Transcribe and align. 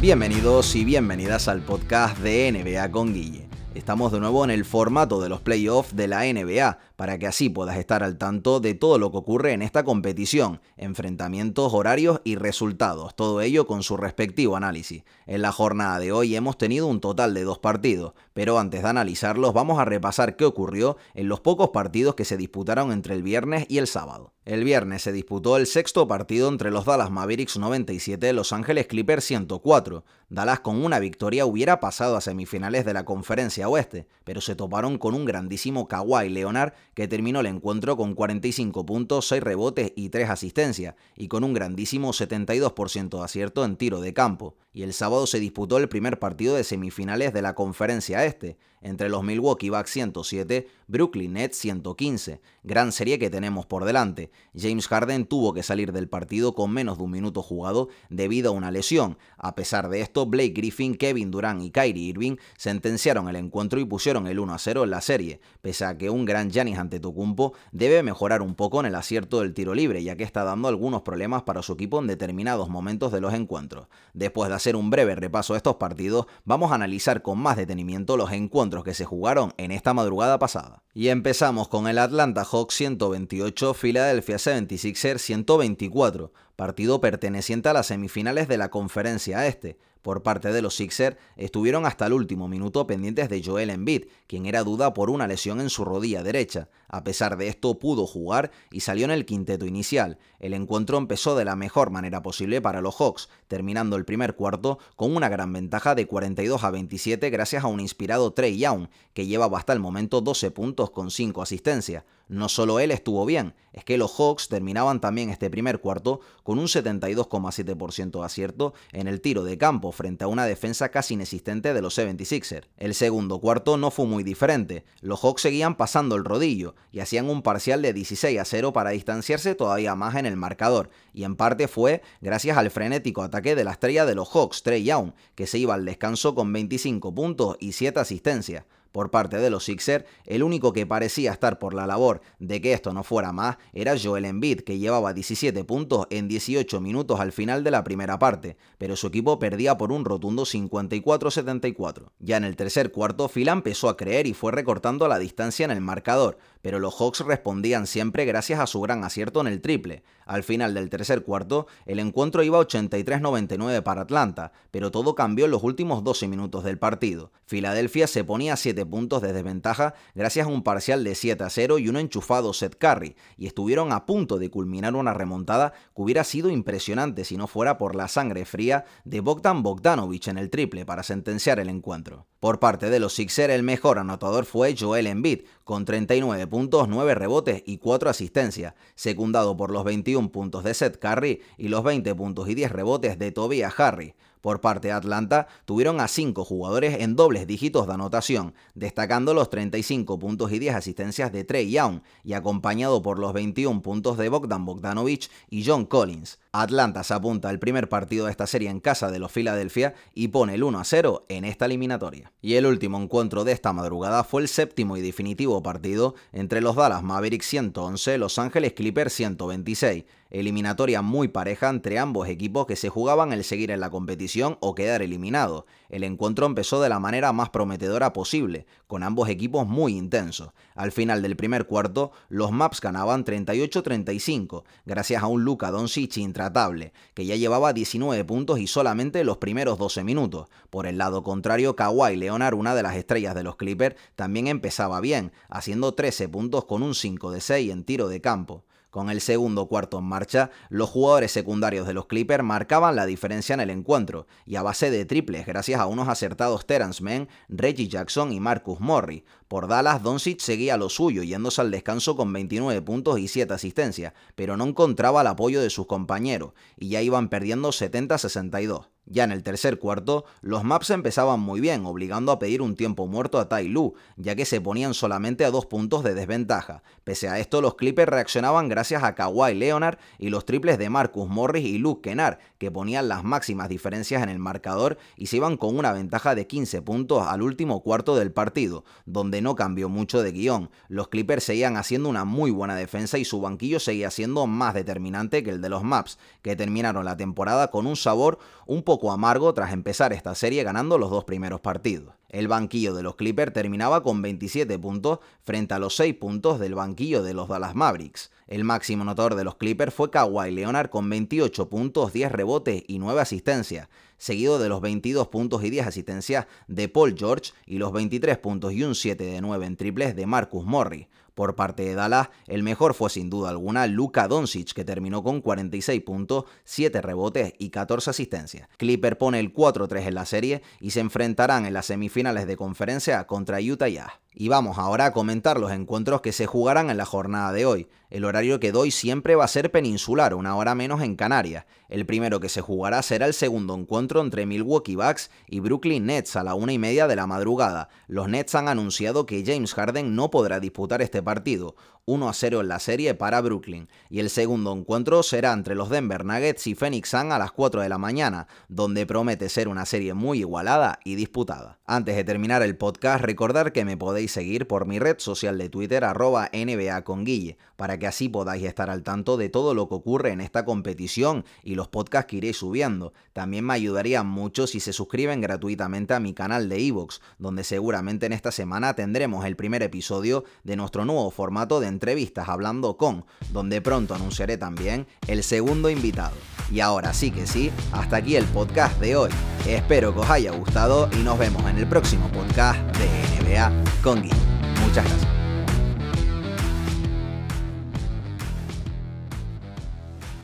Bienvenidos 0.00 0.76
y 0.76 0.86
bienvenidas 0.86 1.46
al 1.46 1.60
podcast 1.60 2.16
de 2.20 2.50
NBA 2.50 2.90
con 2.90 3.12
Guille. 3.12 3.46
Estamos 3.74 4.10
de 4.12 4.18
nuevo 4.18 4.42
en 4.42 4.50
el 4.50 4.64
formato 4.64 5.20
de 5.20 5.28
los 5.28 5.42
playoffs 5.42 5.94
de 5.94 6.08
la 6.08 6.20
NBA, 6.20 6.78
para 7.00 7.18
que 7.18 7.26
así 7.26 7.48
puedas 7.48 7.78
estar 7.78 8.02
al 8.02 8.18
tanto 8.18 8.60
de 8.60 8.74
todo 8.74 8.98
lo 8.98 9.10
que 9.10 9.16
ocurre 9.16 9.52
en 9.54 9.62
esta 9.62 9.84
competición, 9.84 10.60
enfrentamientos, 10.76 11.72
horarios 11.72 12.20
y 12.24 12.36
resultados, 12.36 13.16
todo 13.16 13.40
ello 13.40 13.66
con 13.66 13.82
su 13.82 13.96
respectivo 13.96 14.54
análisis. 14.54 15.04
En 15.26 15.40
la 15.40 15.50
jornada 15.50 15.98
de 15.98 16.12
hoy 16.12 16.36
hemos 16.36 16.58
tenido 16.58 16.86
un 16.88 17.00
total 17.00 17.32
de 17.32 17.42
dos 17.42 17.58
partidos, 17.58 18.12
pero 18.34 18.58
antes 18.58 18.82
de 18.82 18.88
analizarlos 18.90 19.54
vamos 19.54 19.78
a 19.78 19.86
repasar 19.86 20.36
qué 20.36 20.44
ocurrió 20.44 20.98
en 21.14 21.30
los 21.30 21.40
pocos 21.40 21.70
partidos 21.70 22.16
que 22.16 22.26
se 22.26 22.36
disputaron 22.36 22.92
entre 22.92 23.14
el 23.14 23.22
viernes 23.22 23.64
y 23.70 23.78
el 23.78 23.86
sábado. 23.86 24.34
El 24.44 24.64
viernes 24.64 25.02
se 25.02 25.12
disputó 25.12 25.56
el 25.56 25.66
sexto 25.66 26.08
partido 26.08 26.48
entre 26.48 26.70
los 26.70 26.84
Dallas 26.84 27.10
Mavericks 27.10 27.56
97 27.56 28.30
y 28.30 28.32
Los 28.32 28.52
Ángeles 28.52 28.88
Clippers 28.88 29.24
104. 29.24 30.02
Dallas 30.28 30.60
con 30.60 30.84
una 30.84 30.98
victoria 30.98 31.46
hubiera 31.46 31.78
pasado 31.78 32.16
a 32.16 32.20
semifinales 32.20 32.84
de 32.84 32.92
la 32.92 33.04
conferencia 33.04 33.68
oeste, 33.68 34.08
pero 34.24 34.40
se 34.40 34.56
toparon 34.56 34.98
con 34.98 35.14
un 35.14 35.24
grandísimo 35.24 35.86
Kawhi 35.86 36.30
Leonard 36.30 36.72
que 36.94 37.08
terminó 37.08 37.40
el 37.40 37.46
encuentro 37.46 37.96
con 37.96 38.14
45 38.14 38.84
puntos, 38.86 39.28
6 39.28 39.42
rebotes 39.42 39.92
y 39.96 40.08
3 40.08 40.30
asistencias, 40.30 40.94
y 41.16 41.28
con 41.28 41.44
un 41.44 41.54
grandísimo 41.54 42.12
72% 42.12 43.18
de 43.18 43.24
acierto 43.24 43.64
en 43.64 43.76
tiro 43.76 44.00
de 44.00 44.12
campo. 44.12 44.56
Y 44.72 44.82
el 44.82 44.92
sábado 44.92 45.26
se 45.26 45.40
disputó 45.40 45.78
el 45.78 45.88
primer 45.88 46.18
partido 46.18 46.54
de 46.54 46.64
semifinales 46.64 47.32
de 47.32 47.42
la 47.42 47.54
conferencia 47.54 48.24
este, 48.24 48.56
entre 48.82 49.08
los 49.08 49.22
Milwaukee 49.22 49.68
Bucks 49.68 49.90
107, 49.90 50.68
Brooklyn 50.86 51.34
Nets 51.34 51.58
115. 51.58 52.40
Gran 52.62 52.92
serie 52.92 53.18
que 53.18 53.30
tenemos 53.30 53.66
por 53.66 53.84
delante. 53.84 54.30
James 54.56 54.86
Harden 54.88 55.26
tuvo 55.26 55.52
que 55.52 55.62
salir 55.62 55.92
del 55.92 56.08
partido 56.08 56.54
con 56.54 56.70
menos 56.72 56.98
de 56.98 57.04
un 57.04 57.10
minuto 57.10 57.42
jugado 57.42 57.88
debido 58.08 58.50
a 58.50 58.54
una 58.54 58.70
lesión. 58.70 59.18
A 59.36 59.54
pesar 59.54 59.88
de 59.88 60.00
esto, 60.00 60.26
Blake 60.26 60.50
Griffin, 60.54 60.94
Kevin 60.94 61.30
Durant 61.30 61.62
y 61.62 61.70
Kyrie 61.70 62.08
Irving 62.08 62.36
sentenciaron 62.56 63.28
el 63.28 63.36
encuentro 63.36 63.80
y 63.80 63.84
pusieron 63.84 64.26
el 64.26 64.38
1 64.38 64.54
a 64.54 64.58
0 64.58 64.84
en 64.84 64.90
la 64.90 65.00
serie, 65.00 65.40
pese 65.60 65.84
a 65.84 65.98
que 65.98 66.10
un 66.10 66.24
gran 66.24 66.50
Giannis 66.50 66.78
Antetokounmpo 66.80 67.52
debe 67.72 68.02
mejorar 68.02 68.42
un 68.42 68.54
poco 68.54 68.80
en 68.80 68.86
el 68.86 68.94
acierto 68.94 69.40
del 69.40 69.54
tiro 69.54 69.74
libre, 69.74 70.02
ya 70.02 70.16
que 70.16 70.24
está 70.24 70.44
dando 70.44 70.68
algunos 70.68 71.02
problemas 71.02 71.42
para 71.42 71.62
su 71.62 71.74
equipo 71.74 72.00
en 72.00 72.06
determinados 72.06 72.68
momentos 72.68 73.12
de 73.12 73.20
los 73.20 73.34
encuentros. 73.34 73.86
Después 74.14 74.48
de 74.48 74.56
hacer 74.56 74.76
un 74.76 74.90
breve 74.90 75.14
repaso 75.14 75.52
de 75.52 75.58
estos 75.58 75.76
partidos, 75.76 76.26
vamos 76.44 76.72
a 76.72 76.74
analizar 76.74 77.22
con 77.22 77.38
más 77.38 77.56
detenimiento 77.56 78.16
los 78.16 78.32
encuentros 78.32 78.84
que 78.84 78.94
se 78.94 79.04
jugaron 79.04 79.52
en 79.56 79.70
esta 79.70 79.94
madrugada 79.94 80.38
pasada. 80.38 80.82
Y 80.92 81.08
empezamos 81.08 81.68
con 81.68 81.86
el 81.86 81.98
Atlanta 81.98 82.44
Hawks 82.44 82.74
128, 82.74 83.74
Philadelphia 83.74 84.36
76ers 84.36 85.18
124, 85.18 86.32
partido 86.56 87.00
perteneciente 87.00 87.68
a 87.68 87.72
las 87.72 87.86
semifinales 87.86 88.48
de 88.48 88.58
la 88.58 88.70
conferencia 88.70 89.46
este. 89.46 89.78
Por 90.02 90.22
parte 90.22 90.52
de 90.52 90.62
los 90.62 90.76
Sixers, 90.76 91.16
estuvieron 91.36 91.84
hasta 91.86 92.06
el 92.06 92.14
último 92.14 92.48
minuto 92.48 92.86
pendientes 92.86 93.28
de 93.28 93.42
Joel 93.42 93.70
Embiid, 93.70 94.06
quien 94.26 94.46
era 94.46 94.64
duda 94.64 94.94
por 94.94 95.10
una 95.10 95.26
lesión 95.26 95.60
en 95.60 95.70
su 95.70 95.84
rodilla 95.84 96.22
derecha. 96.22 96.68
A 96.92 97.04
pesar 97.04 97.36
de 97.36 97.46
esto, 97.46 97.78
pudo 97.78 98.04
jugar 98.04 98.50
y 98.72 98.80
salió 98.80 99.04
en 99.04 99.12
el 99.12 99.24
quinteto 99.24 99.64
inicial. 99.64 100.18
El 100.40 100.54
encuentro 100.54 100.98
empezó 100.98 101.36
de 101.36 101.44
la 101.44 101.54
mejor 101.54 101.90
manera 101.90 102.20
posible 102.20 102.60
para 102.60 102.80
los 102.80 102.96
Hawks, 102.96 103.28
terminando 103.46 103.94
el 103.94 104.04
primer 104.04 104.34
cuarto 104.34 104.78
con 104.96 105.14
una 105.14 105.28
gran 105.28 105.52
ventaja 105.52 105.94
de 105.94 106.06
42 106.06 106.64
a 106.64 106.70
27 106.70 107.30
gracias 107.30 107.62
a 107.62 107.68
un 107.68 107.78
inspirado 107.78 108.32
Trey 108.32 108.58
Young, 108.58 108.88
que 109.14 109.26
llevaba 109.26 109.58
hasta 109.58 109.72
el 109.72 109.78
momento 109.78 110.20
12 110.20 110.50
puntos 110.50 110.90
con 110.90 111.12
5 111.12 111.42
asistencias. 111.42 112.02
No 112.30 112.48
solo 112.48 112.78
él 112.78 112.92
estuvo 112.92 113.26
bien, 113.26 113.54
es 113.72 113.84
que 113.84 113.98
los 113.98 114.14
Hawks 114.16 114.48
terminaban 114.48 115.00
también 115.00 115.30
este 115.30 115.50
primer 115.50 115.80
cuarto 115.80 116.20
con 116.44 116.60
un 116.60 116.66
72,7% 116.66 118.20
de 118.20 118.24
acierto 118.24 118.72
en 118.92 119.08
el 119.08 119.20
tiro 119.20 119.42
de 119.42 119.58
campo 119.58 119.90
frente 119.90 120.22
a 120.22 120.28
una 120.28 120.44
defensa 120.44 120.90
casi 120.90 121.14
inexistente 121.14 121.74
de 121.74 121.82
los 121.82 121.98
76ers. 121.98 122.68
El 122.76 122.94
segundo 122.94 123.40
cuarto 123.40 123.76
no 123.76 123.90
fue 123.90 124.06
muy 124.06 124.22
diferente, 124.22 124.84
los 125.00 125.20
Hawks 125.22 125.42
seguían 125.42 125.76
pasando 125.76 126.14
el 126.14 126.24
rodillo 126.24 126.76
y 126.92 127.00
hacían 127.00 127.30
un 127.30 127.42
parcial 127.42 127.82
de 127.82 127.92
16 127.92 128.38
a 128.38 128.44
0 128.44 128.72
para 128.72 128.90
distanciarse 128.90 129.54
todavía 129.54 129.94
más 129.94 130.14
en 130.16 130.26
el 130.26 130.36
marcador, 130.36 130.90
y 131.12 131.24
en 131.24 131.36
parte 131.36 131.68
fue 131.68 132.02
gracias 132.20 132.56
al 132.56 132.70
frenético 132.70 133.22
ataque 133.22 133.54
de 133.54 133.64
la 133.64 133.72
estrella 133.72 134.06
de 134.06 134.14
los 134.14 134.28
Hawks, 134.30 134.62
Trey 134.62 134.84
Young, 134.84 135.12
que 135.34 135.46
se 135.46 135.58
iba 135.58 135.74
al 135.74 135.84
descanso 135.84 136.34
con 136.34 136.52
25 136.52 137.14
puntos 137.14 137.56
y 137.60 137.72
7 137.72 138.00
asistencias. 138.00 138.64
Por 138.92 139.10
parte 139.10 139.38
de 139.38 139.50
los 139.50 139.64
Sixers, 139.64 140.04
el 140.26 140.42
único 140.42 140.72
que 140.72 140.86
parecía 140.86 141.32
estar 141.32 141.58
por 141.58 141.74
la 141.74 141.86
labor 141.86 142.20
de 142.38 142.60
que 142.60 142.72
esto 142.72 142.92
no 142.92 143.04
fuera 143.04 143.32
más 143.32 143.56
era 143.72 143.94
Joel 144.00 144.24
Embiid, 144.24 144.60
que 144.60 144.78
llevaba 144.78 145.12
17 145.12 145.62
puntos 145.64 146.06
en 146.10 146.26
18 146.26 146.80
minutos 146.80 147.20
al 147.20 147.32
final 147.32 147.62
de 147.62 147.70
la 147.70 147.84
primera 147.84 148.18
parte, 148.18 148.56
pero 148.78 148.96
su 148.96 149.06
equipo 149.06 149.38
perdía 149.38 149.76
por 149.76 149.92
un 149.92 150.04
rotundo 150.04 150.44
54-74. 150.44 152.10
Ya 152.18 152.36
en 152.36 152.44
el 152.44 152.56
tercer 152.56 152.90
cuarto, 152.90 153.28
Fila 153.28 153.52
empezó 153.52 153.88
a 153.88 153.96
creer 153.96 154.26
y 154.26 154.34
fue 154.34 154.52
recortando 154.52 155.06
la 155.06 155.18
distancia 155.18 155.64
en 155.64 155.70
el 155.70 155.80
marcador, 155.80 156.38
pero 156.62 156.78
los 156.78 156.94
Hawks 156.96 157.20
respondían 157.20 157.86
siempre 157.86 158.24
gracias 158.24 158.60
a 158.60 158.66
su 158.66 158.80
gran 158.80 159.04
acierto 159.04 159.40
en 159.40 159.46
el 159.46 159.60
triple. 159.60 160.02
Al 160.26 160.42
final 160.42 160.74
del 160.74 160.90
tercer 160.90 161.22
cuarto, 161.22 161.66
el 161.86 161.98
encuentro 161.98 162.42
iba 162.42 162.60
83-99 162.60 163.82
para 163.82 164.02
Atlanta, 164.02 164.52
pero 164.70 164.90
todo 164.90 165.14
cambió 165.14 165.46
en 165.46 165.50
los 165.50 165.62
últimos 165.62 166.04
12 166.04 166.28
minutos 166.28 166.64
del 166.64 166.78
partido. 166.78 167.32
Filadelfia 167.46 168.06
se 168.06 168.24
ponía 168.24 168.56
7 168.56 168.79
puntos 168.86 169.22
de 169.22 169.32
desventaja 169.32 169.94
gracias 170.14 170.46
a 170.46 170.50
un 170.50 170.62
parcial 170.62 171.04
de 171.04 171.14
7 171.14 171.44
a 171.44 171.50
0 171.50 171.78
y 171.78 171.88
un 171.88 171.96
enchufado 171.96 172.52
set 172.52 172.76
carry, 172.78 173.16
y 173.36 173.46
estuvieron 173.46 173.92
a 173.92 174.06
punto 174.06 174.38
de 174.38 174.50
culminar 174.50 174.94
una 174.94 175.14
remontada 175.14 175.72
que 175.94 176.02
hubiera 176.02 176.24
sido 176.24 176.50
impresionante 176.50 177.24
si 177.24 177.36
no 177.36 177.46
fuera 177.46 177.78
por 177.78 177.94
la 177.94 178.08
sangre 178.08 178.44
fría 178.44 178.84
de 179.04 179.20
Bogdan 179.20 179.62
Bogdanovic 179.62 180.28
en 180.28 180.38
el 180.38 180.50
triple 180.50 180.84
para 180.84 181.02
sentenciar 181.02 181.60
el 181.60 181.68
encuentro. 181.68 182.26
Por 182.40 182.58
parte 182.58 182.88
de 182.88 183.00
los 183.00 183.14
Sixers, 183.14 183.52
el 183.52 183.62
mejor 183.62 183.98
anotador 183.98 184.46
fue 184.46 184.74
Joel 184.78 185.06
Embiid, 185.06 185.42
con 185.64 185.84
39 185.84 186.46
puntos, 186.46 186.88
9 186.88 187.14
rebotes 187.14 187.62
y 187.66 187.78
4 187.78 188.08
asistencias, 188.08 188.74
secundado 188.94 189.56
por 189.56 189.70
los 189.70 189.84
21 189.84 190.32
puntos 190.32 190.64
de 190.64 190.74
Seth 190.74 190.98
Curry 190.98 191.42
y 191.58 191.68
los 191.68 191.84
20 191.84 192.14
puntos 192.14 192.48
y 192.48 192.54
10 192.54 192.72
rebotes 192.72 193.18
de 193.18 193.30
Tobias 193.32 193.78
Harry. 193.78 194.14
Por 194.40 194.60
parte 194.60 194.88
de 194.88 194.92
Atlanta, 194.92 195.46
tuvieron 195.64 196.00
a 196.00 196.08
5 196.08 196.44
jugadores 196.44 197.00
en 197.00 197.16
dobles 197.16 197.46
dígitos 197.46 197.86
de 197.86 197.94
anotación, 197.94 198.54
destacando 198.74 199.34
los 199.34 199.50
35 199.50 200.18
puntos 200.18 200.52
y 200.52 200.58
10 200.58 200.74
asistencias 200.74 201.32
de 201.32 201.44
Trey 201.44 201.70
Young, 201.70 202.00
y 202.24 202.32
acompañado 202.32 203.02
por 203.02 203.18
los 203.18 203.32
21 203.32 203.82
puntos 203.82 204.16
de 204.16 204.28
Bogdan 204.28 204.64
Bogdanovich 204.64 205.30
y 205.50 205.64
John 205.64 205.84
Collins. 205.84 206.38
Atlanta 206.52 207.04
se 207.04 207.14
apunta 207.14 207.48
al 207.48 207.58
primer 207.58 207.88
partido 207.88 208.24
de 208.24 208.32
esta 208.32 208.46
serie 208.46 208.70
en 208.70 208.80
casa 208.80 209.10
de 209.10 209.18
los 209.18 209.30
Philadelphia 209.30 209.94
y 210.14 210.28
pone 210.28 210.54
el 210.54 210.64
1 210.64 210.80
a 210.80 210.84
0 210.84 211.26
en 211.28 211.44
esta 211.44 211.66
eliminatoria. 211.66 212.32
Y 212.42 212.54
el 212.54 212.66
último 212.66 213.00
encuentro 213.00 213.44
de 213.44 213.52
esta 213.52 213.72
madrugada 213.72 214.24
fue 214.24 214.42
el 214.42 214.48
séptimo 214.48 214.96
y 214.96 215.00
definitivo 215.00 215.62
partido 215.62 216.14
entre 216.32 216.60
los 216.60 216.76
Dallas 216.76 217.02
Mavericks 217.02 217.46
111 217.46 218.18
Los 218.18 218.38
Ángeles 218.38 218.72
Clippers 218.72 219.12
126 219.12 220.04
eliminatoria 220.30 221.02
muy 221.02 221.28
pareja 221.28 221.68
entre 221.68 221.98
ambos 221.98 222.28
equipos 222.28 222.66
que 222.66 222.76
se 222.76 222.88
jugaban 222.88 223.32
el 223.32 223.44
seguir 223.44 223.70
en 223.70 223.80
la 223.80 223.90
competición 223.90 224.56
o 224.60 224.74
quedar 224.74 225.02
eliminado. 225.02 225.66
El 225.88 226.04
encuentro 226.04 226.46
empezó 226.46 226.80
de 226.80 226.88
la 226.88 227.00
manera 227.00 227.32
más 227.32 227.50
prometedora 227.50 228.12
posible, 228.12 228.66
con 228.86 229.02
ambos 229.02 229.28
equipos 229.28 229.66
muy 229.66 229.96
intensos. 229.96 230.50
Al 230.74 230.92
final 230.92 231.22
del 231.22 231.36
primer 231.36 231.66
cuarto, 231.66 232.12
los 232.28 232.52
Maps 232.52 232.80
ganaban 232.80 233.24
38-35, 233.24 234.62
gracias 234.86 235.22
a 235.22 235.26
un 235.26 235.44
Luka 235.44 235.70
Doncic 235.70 236.16
intratable, 236.18 236.92
que 237.14 237.26
ya 237.26 237.36
llevaba 237.36 237.72
19 237.72 238.24
puntos 238.24 238.60
y 238.60 238.66
solamente 238.66 239.24
los 239.24 239.38
primeros 239.38 239.78
12 239.78 240.04
minutos. 240.04 240.48
Por 240.70 240.86
el 240.86 240.98
lado 240.98 241.22
contrario, 241.22 241.74
Kawhi 241.74 242.16
Leonard, 242.16 242.54
una 242.54 242.74
de 242.74 242.82
las 242.82 242.96
estrellas 242.96 243.34
de 243.34 243.42
los 243.42 243.56
Clippers, 243.56 243.96
también 244.14 244.46
empezaba 244.46 245.00
bien, 245.00 245.32
haciendo 245.48 245.94
13 245.94 246.28
puntos 246.28 246.64
con 246.64 246.82
un 246.82 246.94
5 246.94 247.32
de 247.32 247.40
6 247.40 247.72
en 247.72 247.84
tiro 247.84 248.08
de 248.08 248.20
campo. 248.20 248.64
Con 248.90 249.08
el 249.08 249.20
segundo 249.20 249.66
cuarto 249.66 249.98
en 249.98 250.04
marcha, 250.04 250.50
los 250.68 250.90
jugadores 250.90 251.30
secundarios 251.30 251.86
de 251.86 251.94
los 251.94 252.06
Clippers 252.06 252.42
marcaban 252.42 252.96
la 252.96 253.06
diferencia 253.06 253.54
en 253.54 253.60
el 253.60 253.70
encuentro, 253.70 254.26
y 254.44 254.56
a 254.56 254.62
base 254.62 254.90
de 254.90 255.04
triples 255.04 255.46
gracias 255.46 255.80
a 255.80 255.86
unos 255.86 256.08
acertados 256.08 256.66
Terence 256.66 257.00
Mann, 257.00 257.28
Reggie 257.48 257.86
Jackson 257.86 258.32
y 258.32 258.40
Marcus 258.40 258.80
Morris. 258.80 259.22
Por 259.46 259.68
Dallas, 259.68 260.02
Doncic 260.02 260.40
seguía 260.40 260.76
lo 260.76 260.88
suyo, 260.88 261.22
yéndose 261.22 261.60
al 261.60 261.70
descanso 261.70 262.16
con 262.16 262.32
29 262.32 262.82
puntos 262.82 263.20
y 263.20 263.28
7 263.28 263.54
asistencias, 263.54 264.12
pero 264.34 264.56
no 264.56 264.64
encontraba 264.64 265.20
el 265.20 265.28
apoyo 265.28 265.60
de 265.60 265.70
sus 265.70 265.86
compañeros, 265.86 266.52
y 266.76 266.88
ya 266.88 267.00
iban 267.00 267.28
perdiendo 267.28 267.68
70-62. 267.68 268.88
Ya 269.12 269.24
en 269.24 269.32
el 269.32 269.42
tercer 269.42 269.80
cuarto, 269.80 270.24
los 270.40 270.62
Maps 270.62 270.90
empezaban 270.90 271.40
muy 271.40 271.58
bien, 271.58 271.84
obligando 271.84 272.30
a 272.30 272.38
pedir 272.38 272.62
un 272.62 272.76
tiempo 272.76 273.08
muerto 273.08 273.40
a 273.40 273.48
Tai 273.48 273.66
Lu, 273.66 273.94
ya 274.16 274.36
que 274.36 274.44
se 274.44 274.60
ponían 274.60 274.94
solamente 274.94 275.44
a 275.44 275.50
dos 275.50 275.66
puntos 275.66 276.04
de 276.04 276.14
desventaja. 276.14 276.84
Pese 277.02 277.28
a 277.28 277.40
esto, 277.40 277.60
los 277.60 277.74
Clippers 277.74 278.08
reaccionaban 278.08 278.68
gracias 278.68 279.02
a 279.02 279.16
Kawhi 279.16 279.54
Leonard 279.54 279.98
y 280.18 280.28
los 280.28 280.44
triples 280.44 280.78
de 280.78 280.90
Marcus 280.90 281.28
Morris 281.28 281.66
y 281.66 281.78
Luke 281.78 282.08
Kennard, 282.08 282.38
que 282.58 282.70
ponían 282.70 283.08
las 283.08 283.24
máximas 283.24 283.68
diferencias 283.68 284.22
en 284.22 284.28
el 284.28 284.38
marcador 284.38 284.96
y 285.16 285.26
se 285.26 285.38
iban 285.38 285.56
con 285.56 285.76
una 285.76 285.92
ventaja 285.92 286.36
de 286.36 286.46
15 286.46 286.80
puntos 286.82 287.26
al 287.26 287.42
último 287.42 287.82
cuarto 287.82 288.14
del 288.14 288.30
partido, 288.30 288.84
donde 289.06 289.42
no 289.42 289.56
cambió 289.56 289.88
mucho 289.88 290.22
de 290.22 290.30
guion. 290.30 290.70
Los 290.86 291.08
Clippers 291.08 291.42
seguían 291.42 291.76
haciendo 291.76 292.08
una 292.08 292.24
muy 292.24 292.52
buena 292.52 292.76
defensa 292.76 293.18
y 293.18 293.24
su 293.24 293.40
banquillo 293.40 293.80
seguía 293.80 294.12
siendo 294.12 294.46
más 294.46 294.74
determinante 294.74 295.42
que 295.42 295.50
el 295.50 295.60
de 295.60 295.68
los 295.68 295.82
Maps, 295.82 296.16
que 296.42 296.54
terminaron 296.54 297.04
la 297.04 297.16
temporada 297.16 297.72
con 297.72 297.88
un 297.88 297.96
sabor 297.96 298.38
un 298.66 298.84
poco 298.84 298.99
poco 299.00 299.12
amargo 299.12 299.54
tras 299.54 299.72
empezar 299.72 300.12
esta 300.12 300.34
serie 300.34 300.62
ganando 300.62 300.98
los 300.98 301.08
dos 301.08 301.24
primeros 301.24 301.62
partidos. 301.62 302.12
El 302.28 302.48
banquillo 302.48 302.92
de 302.92 303.02
los 303.02 303.16
Clippers 303.16 303.54
terminaba 303.54 304.02
con 304.02 304.20
27 304.20 304.78
puntos 304.78 305.20
frente 305.42 305.72
a 305.72 305.78
los 305.78 305.96
6 305.96 306.16
puntos 306.16 306.60
del 306.60 306.74
banquillo 306.74 307.22
de 307.22 307.32
los 307.32 307.48
Dallas 307.48 307.74
Mavericks. 307.74 308.30
El 308.46 308.64
máximo 308.64 309.00
anotador 309.00 309.36
de 309.36 309.44
los 309.44 309.54
Clippers 309.54 309.94
fue 309.94 310.10
Kawhi 310.10 310.50
Leonard 310.50 310.90
con 310.90 311.08
28 311.08 311.70
puntos, 311.70 312.12
10 312.12 312.30
rebotes 312.30 312.84
y 312.88 312.98
9 312.98 313.22
asistencias, 313.22 313.88
seguido 314.18 314.58
de 314.58 314.68
los 314.68 314.82
22 314.82 315.28
puntos 315.28 315.64
y 315.64 315.70
10 315.70 315.86
asistencias 315.86 316.46
de 316.68 316.90
Paul 316.90 317.14
George 317.16 317.52
y 317.64 317.78
los 317.78 317.92
23 317.92 318.36
puntos 318.36 318.74
y 318.74 318.84
un 318.84 318.94
7 318.94 319.24
de 319.24 319.40
9 319.40 319.64
en 319.64 319.76
triples 319.78 320.14
de 320.14 320.26
Marcus 320.26 320.66
Morris. 320.66 321.06
Por 321.40 321.54
parte 321.54 321.84
de 321.84 321.94
Dallas, 321.94 322.28
el 322.48 322.62
mejor 322.62 322.92
fue 322.92 323.08
sin 323.08 323.30
duda 323.30 323.48
alguna 323.48 323.86
Luka 323.86 324.28
Doncic, 324.28 324.74
que 324.74 324.84
terminó 324.84 325.22
con 325.22 325.40
46 325.40 326.02
puntos, 326.02 326.44
7 326.64 327.00
rebotes 327.00 327.54
y 327.58 327.70
14 327.70 328.10
asistencias. 328.10 328.68
Clipper 328.76 329.16
pone 329.16 329.40
el 329.40 329.50
4-3 329.50 330.08
en 330.08 330.14
la 330.16 330.26
serie 330.26 330.60
y 330.80 330.90
se 330.90 331.00
enfrentarán 331.00 331.64
en 331.64 331.72
las 331.72 331.86
semifinales 331.86 332.46
de 332.46 332.58
conferencia 332.58 333.26
contra 333.26 333.58
Utah 333.58 333.88
Jazz. 333.88 334.12
Y 334.32 334.48
vamos 334.48 334.78
ahora 334.78 335.06
a 335.06 335.12
comentar 335.12 335.58
los 335.58 335.72
encuentros 335.72 336.20
que 336.20 336.32
se 336.32 336.46
jugarán 336.46 336.88
en 336.88 336.96
la 336.96 337.04
jornada 337.04 337.52
de 337.52 337.66
hoy. 337.66 337.88
El 338.10 338.24
horario 338.24 338.58
que 338.60 338.72
doy 338.72 338.90
siempre 338.90 339.34
va 339.34 339.44
a 339.44 339.48
ser 339.48 339.70
peninsular, 339.70 340.34
una 340.34 340.56
hora 340.56 340.74
menos 340.74 341.02
en 341.02 341.16
Canarias. 341.16 341.64
El 341.88 342.06
primero 342.06 342.38
que 342.40 342.48
se 342.48 342.60
jugará 342.60 343.02
será 343.02 343.26
el 343.26 343.34
segundo 343.34 343.74
encuentro 343.74 344.20
entre 344.20 344.46
Milwaukee 344.46 344.96
Bucks 344.96 345.30
y 345.46 345.60
Brooklyn 345.60 346.06
Nets 346.06 346.36
a 346.36 346.44
la 346.44 346.54
una 346.54 346.72
y 346.72 346.78
media 346.78 347.08
de 347.08 347.16
la 347.16 347.26
madrugada. 347.26 347.88
Los 348.06 348.28
Nets 348.28 348.54
han 348.54 348.68
anunciado 348.68 349.26
que 349.26 349.44
James 349.44 349.74
Harden 349.74 350.14
no 350.14 350.30
podrá 350.30 350.60
disputar 350.60 351.02
este 351.02 351.22
partido, 351.22 351.76
1 352.06 352.28
a 352.28 352.32
0 352.32 352.60
en 352.60 352.68
la 352.68 352.80
serie 352.80 353.14
para 353.14 353.40
Brooklyn. 353.40 353.88
Y 354.08 354.18
el 354.18 354.30
segundo 354.30 354.72
encuentro 354.72 355.22
será 355.22 355.52
entre 355.52 355.76
los 355.76 355.90
Denver 355.90 356.24
Nuggets 356.24 356.66
y 356.66 356.74
Phoenix 356.74 357.10
Sun 357.10 357.30
a 357.30 357.38
las 357.38 357.52
4 357.52 357.82
de 357.82 357.88
la 357.88 357.98
mañana, 357.98 358.48
donde 358.68 359.06
promete 359.06 359.48
ser 359.48 359.68
una 359.68 359.86
serie 359.86 360.14
muy 360.14 360.40
igualada 360.40 360.98
y 361.04 361.14
disputada. 361.14 361.78
Antes 361.86 362.16
de 362.16 362.24
terminar 362.24 362.62
el 362.62 362.76
podcast, 362.76 363.24
recordar 363.24 363.72
que 363.72 363.84
me 363.84 363.96
podéis 363.96 364.19
seguir 364.28 364.66
por 364.66 364.86
mi 364.86 364.98
red 364.98 365.18
social 365.18 365.58
de 365.58 365.68
Twitter 365.68 366.04
arroba 366.04 366.50
NBA 366.52 367.02
con 367.04 367.24
Guille, 367.24 367.58
para 367.76 367.98
que 367.98 368.06
así 368.06 368.28
podáis 368.28 368.64
estar 368.64 368.90
al 368.90 369.02
tanto 369.02 369.36
de 369.36 369.48
todo 369.48 369.74
lo 369.74 369.88
que 369.88 369.94
ocurre 369.94 370.32
en 370.32 370.40
esta 370.40 370.64
competición 370.64 371.44
y 371.62 371.74
los 371.74 371.88
podcasts 371.88 372.30
que 372.30 372.36
iré 372.36 372.52
subiendo. 372.52 373.12
También 373.32 373.64
me 373.64 373.74
ayudaría 373.74 374.22
mucho 374.22 374.66
si 374.66 374.80
se 374.80 374.92
suscriben 374.92 375.40
gratuitamente 375.40 376.14
a 376.14 376.20
mi 376.20 376.34
canal 376.34 376.68
de 376.68 376.86
Evox, 376.86 377.20
donde 377.38 377.64
seguramente 377.64 378.26
en 378.26 378.32
esta 378.32 378.52
semana 378.52 378.94
tendremos 378.94 379.44
el 379.44 379.56
primer 379.56 379.82
episodio 379.82 380.44
de 380.64 380.76
nuestro 380.76 381.04
nuevo 381.04 381.30
formato 381.30 381.80
de 381.80 381.86
entrevistas 381.86 382.48
hablando 382.48 382.96
con, 382.96 383.24
donde 383.52 383.80
pronto 383.80 384.14
anunciaré 384.14 384.56
también 384.56 385.06
el 385.26 385.42
segundo 385.42 385.90
invitado. 385.90 386.34
Y 386.70 386.80
ahora 386.80 387.12
sí 387.12 387.30
que 387.30 387.46
sí, 387.46 387.70
hasta 387.92 388.16
aquí 388.16 388.36
el 388.36 388.44
podcast 388.46 389.00
de 389.00 389.16
hoy. 389.16 389.30
Espero 389.66 390.14
que 390.14 390.20
os 390.20 390.30
haya 390.30 390.52
gustado 390.52 391.08
y 391.12 391.22
nos 391.22 391.38
vemos 391.38 391.64
en 391.68 391.78
el 391.78 391.86
próximo 391.86 392.28
podcast 392.28 392.80
de 392.96 393.06
NBA 393.44 394.02
con 394.02 394.09
Muchas 394.16 395.04
gracias. 395.04 395.39